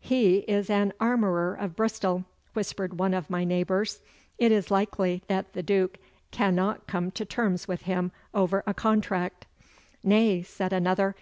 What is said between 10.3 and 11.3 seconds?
said another.